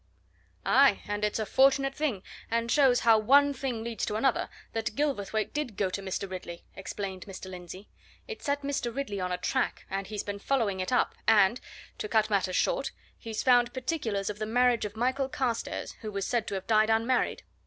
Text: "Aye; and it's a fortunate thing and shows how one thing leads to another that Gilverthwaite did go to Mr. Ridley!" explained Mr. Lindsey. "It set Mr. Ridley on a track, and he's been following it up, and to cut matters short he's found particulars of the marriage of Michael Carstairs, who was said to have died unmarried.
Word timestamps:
"Aye; 0.65 1.03
and 1.07 1.23
it's 1.23 1.37
a 1.37 1.45
fortunate 1.45 1.93
thing 1.93 2.23
and 2.49 2.71
shows 2.71 3.01
how 3.01 3.19
one 3.19 3.53
thing 3.53 3.83
leads 3.83 4.03
to 4.07 4.15
another 4.15 4.49
that 4.73 4.95
Gilverthwaite 4.95 5.53
did 5.53 5.77
go 5.77 5.91
to 5.91 6.01
Mr. 6.01 6.27
Ridley!" 6.27 6.65
explained 6.75 7.27
Mr. 7.27 7.51
Lindsey. 7.51 7.87
"It 8.27 8.41
set 8.41 8.63
Mr. 8.63 8.91
Ridley 8.95 9.19
on 9.19 9.31
a 9.31 9.37
track, 9.37 9.85
and 9.91 10.07
he's 10.07 10.23
been 10.23 10.39
following 10.39 10.79
it 10.79 10.91
up, 10.91 11.13
and 11.27 11.61
to 11.99 12.07
cut 12.09 12.31
matters 12.31 12.55
short 12.55 12.89
he's 13.15 13.43
found 13.43 13.75
particulars 13.75 14.31
of 14.31 14.39
the 14.39 14.47
marriage 14.47 14.85
of 14.85 14.95
Michael 14.95 15.29
Carstairs, 15.29 15.91
who 16.01 16.11
was 16.11 16.25
said 16.25 16.47
to 16.47 16.55
have 16.55 16.65
died 16.65 16.89
unmarried. 16.89 17.43